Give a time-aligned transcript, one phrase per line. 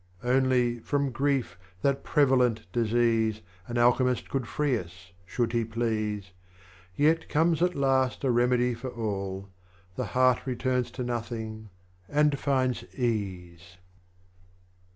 [0.23, 0.43] 47.
[0.43, 6.31] Only, from Grief, that Prevalent Disease, An Alchemist could free us, should he please.
[6.95, 9.47] Yet comes at last a Remedy for all,
[9.97, 11.69] The Heart returns to Nothing,
[12.09, 13.77] and finds Ease.